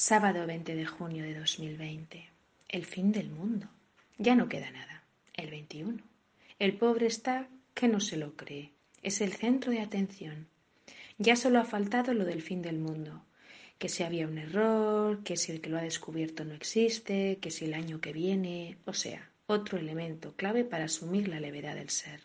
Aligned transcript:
Sábado 0.00 0.46
20 0.46 0.76
de 0.76 0.86
junio 0.86 1.24
de 1.24 1.34
2020. 1.34 2.30
El 2.68 2.86
fin 2.86 3.10
del 3.10 3.30
mundo. 3.30 3.66
Ya 4.16 4.36
no 4.36 4.48
queda 4.48 4.70
nada. 4.70 5.02
El 5.34 5.50
21. 5.50 6.00
El 6.60 6.74
pobre 6.76 7.08
está 7.08 7.48
que 7.74 7.88
no 7.88 7.98
se 7.98 8.16
lo 8.16 8.36
cree. 8.36 8.70
Es 9.02 9.20
el 9.20 9.32
centro 9.32 9.72
de 9.72 9.80
atención. 9.80 10.46
Ya 11.18 11.34
solo 11.34 11.58
ha 11.58 11.64
faltado 11.64 12.14
lo 12.14 12.24
del 12.24 12.42
fin 12.42 12.62
del 12.62 12.78
mundo. 12.78 13.24
Que 13.80 13.88
si 13.88 14.04
había 14.04 14.28
un 14.28 14.38
error, 14.38 15.24
que 15.24 15.36
si 15.36 15.50
el 15.50 15.60
que 15.60 15.68
lo 15.68 15.78
ha 15.78 15.82
descubierto 15.82 16.44
no 16.44 16.54
existe, 16.54 17.38
que 17.40 17.50
si 17.50 17.64
el 17.64 17.74
año 17.74 18.00
que 18.00 18.12
viene, 18.12 18.78
o 18.84 18.92
sea, 18.92 19.28
otro 19.48 19.78
elemento 19.78 20.32
clave 20.36 20.62
para 20.62 20.84
asumir 20.84 21.26
la 21.26 21.40
levedad 21.40 21.74
del 21.74 21.90
ser. 21.90 22.20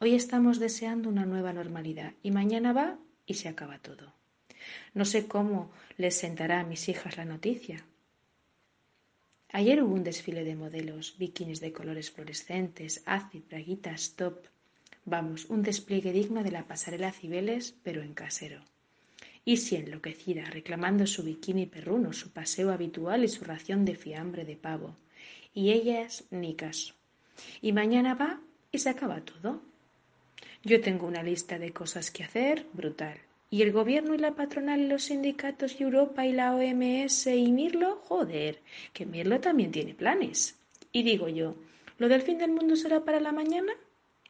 Hoy 0.00 0.16
estamos 0.16 0.58
deseando 0.58 1.08
una 1.08 1.26
nueva 1.26 1.52
normalidad 1.52 2.14
y 2.24 2.32
mañana 2.32 2.72
va 2.72 2.98
y 3.24 3.34
se 3.34 3.48
acaba 3.48 3.78
todo. 3.78 4.12
No 4.94 5.04
sé 5.04 5.26
cómo 5.26 5.70
les 5.96 6.16
sentará 6.16 6.60
a 6.60 6.64
mis 6.64 6.88
hijas 6.88 7.16
la 7.16 7.24
noticia. 7.24 7.84
Ayer 9.54 9.82
hubo 9.82 9.94
un 9.94 10.04
desfile 10.04 10.44
de 10.44 10.56
modelos, 10.56 11.16
bikinis 11.18 11.60
de 11.60 11.72
colores 11.72 12.10
fluorescentes, 12.10 13.02
acid, 13.04 13.42
braguitas, 13.50 14.14
top. 14.16 14.46
Vamos, 15.04 15.44
un 15.46 15.62
despliegue 15.62 16.12
digno 16.12 16.42
de 16.42 16.52
la 16.52 16.66
pasarela 16.66 17.12
Cibeles, 17.12 17.74
pero 17.82 18.02
en 18.02 18.14
casero. 18.14 18.62
Y 19.44 19.58
si 19.58 19.76
enloquecida, 19.76 20.44
reclamando 20.44 21.06
su 21.06 21.22
bikini 21.22 21.66
perruno, 21.66 22.12
su 22.12 22.30
paseo 22.30 22.70
habitual 22.70 23.24
y 23.24 23.28
su 23.28 23.44
ración 23.44 23.84
de 23.84 23.96
fiambre 23.96 24.44
de 24.44 24.56
pavo. 24.56 24.96
Y 25.52 25.72
ellas 25.72 26.24
ni 26.30 26.54
caso. 26.54 26.94
Y 27.60 27.72
mañana 27.72 28.14
va 28.14 28.40
y 28.70 28.78
se 28.78 28.88
acaba 28.88 29.20
todo. 29.20 29.60
Yo 30.62 30.80
tengo 30.80 31.06
una 31.06 31.22
lista 31.22 31.58
de 31.58 31.72
cosas 31.72 32.10
que 32.10 32.24
hacer 32.24 32.66
brutal. 32.72 33.18
Y 33.52 33.60
el 33.60 33.70
gobierno 33.70 34.14
y 34.14 34.18
la 34.18 34.34
patronal 34.34 34.80
y 34.80 34.86
los 34.86 35.02
sindicatos 35.02 35.78
y 35.78 35.82
Europa 35.82 36.24
y 36.24 36.32
la 36.32 36.54
OMS 36.54 37.26
y 37.26 37.52
Mirlo, 37.52 37.96
joder, 37.96 38.60
que 38.94 39.04
Mirlo 39.04 39.40
también 39.40 39.70
tiene 39.70 39.92
planes. 39.92 40.58
Y 40.90 41.02
digo 41.02 41.28
yo, 41.28 41.54
¿lo 41.98 42.08
del 42.08 42.22
fin 42.22 42.38
del 42.38 42.50
mundo 42.50 42.76
será 42.76 43.04
para 43.04 43.20
la 43.20 43.30
mañana? 43.30 43.74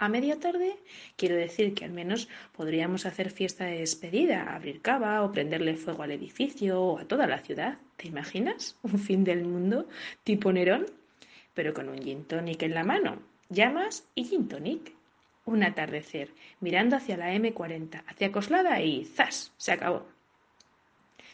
¿A 0.01 0.09
media 0.09 0.41
tarde? 0.41 0.75
Quiero 1.15 1.37
decir 1.37 1.73
que 1.73 1.85
al 1.85 1.93
menos 1.93 2.29
podríamos 2.57 3.07
hacer 3.07 3.31
fiesta 3.31 3.65
de 3.65 3.79
despedida, 3.79 4.57
abrir 4.57 4.83
cava 4.83 5.23
o 5.23 5.31
prenderle 5.31 5.77
fuego 5.77 6.03
al 6.03 6.11
edificio 6.11 6.83
o 6.83 6.99
a 6.99 7.05
toda 7.05 7.29
la 7.29 7.39
ciudad. 7.39 7.79
¿Te 7.97 8.09
imaginas? 8.09 8.77
¿Un 8.83 8.99
fin 8.99 9.23
del 9.23 9.45
mundo 9.45 9.87
tipo 10.25 10.53
Nerón? 10.53 10.87
Pero 11.55 11.73
con 11.75 11.89
un 11.89 12.03
gin 12.03 12.25
tonic 12.25 12.65
en 12.65 12.75
la 12.75 12.83
mano. 12.83 13.23
Llamas 13.51 14.05
y 14.17 14.25
gin 14.25 14.49
tonic 14.49 14.93
un 15.45 15.63
atardecer, 15.65 16.31
mirando 16.61 16.97
hacia 16.97 17.17
la 17.17 17.35
M40, 17.35 18.05
hacia 18.07 18.33
Coslada 18.33 18.81
y 18.81 19.05
¡zas! 19.05 19.53
se 19.57 19.73
acabó. 19.73 20.07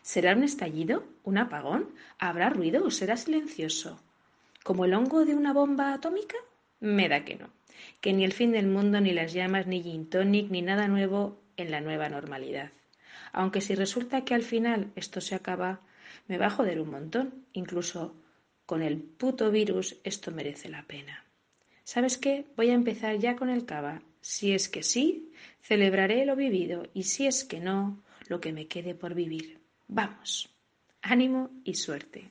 ¿Será 0.03 0.35
un 0.35 0.43
estallido? 0.43 1.05
¿Un 1.25 1.39
apagón? 1.39 1.91
¿Habrá 2.19 2.49
ruido 2.49 2.85
o 2.85 2.91
será 2.91 3.17
silencioso? 3.17 4.01
¿Como 4.65 4.85
el 4.85 4.95
hongo 4.95 5.25
de 5.25 5.35
una 5.35 5.53
bomba 5.53 5.93
atómica? 5.93 6.37
Me 6.81 7.09
da 7.09 7.25
que 7.25 7.37
no. 7.37 7.51
Que 8.01 8.13
ni 8.13 8.25
el 8.25 8.33
fin 8.33 8.53
del 8.53 8.67
mundo, 8.67 9.01
ni 9.01 9.13
las 9.13 9.33
llamas, 9.33 9.67
ni 9.67 9.83
gin 9.83 10.09
tonic, 10.09 10.51
ni 10.51 10.63
nada 10.63 10.89
nuevo 10.89 11.39
en 11.57 11.71
la 11.71 11.81
nueva 11.81 12.09
normalidad. 12.09 12.71
Aunque 13.33 13.61
si 13.61 13.75
resulta 13.75 14.25
que 14.25 14.35
al 14.35 14.43
final 14.43 14.91
esto 14.97 15.21
se 15.21 15.35
acaba, 15.35 15.81
me 16.27 16.39
va 16.39 16.47
a 16.47 16.51
joder 16.51 16.81
un 16.81 16.91
montón. 16.91 17.45
Incluso 17.53 18.15
con 18.65 18.83
el 18.83 18.99
puto 18.99 19.51
virus 19.51 19.97
esto 20.05 20.31
merece 20.31 20.69
la 20.69 20.85
pena. 20.85 21.28
¿Sabes 21.89 22.19
qué? 22.19 22.45
Voy 22.55 22.69
a 22.69 22.75
empezar 22.75 23.17
ya 23.17 23.35
con 23.35 23.49
el 23.49 23.65
cava. 23.65 24.03
Si 24.21 24.53
es 24.53 24.69
que 24.69 24.83
sí, 24.83 25.33
celebraré 25.63 26.27
lo 26.27 26.37
vivido 26.37 26.87
y 26.93 27.05
si 27.05 27.27
es 27.27 27.45
que 27.45 27.61
no, 27.61 28.05
lo 28.27 28.43
que 28.43 28.53
me 28.53 28.67
quede 28.67 28.95
por 28.95 29.15
vivir. 29.15 29.59
Vamos. 29.87 30.51
Ánimo 31.01 31.49
y 31.65 31.77
suerte. 31.77 32.31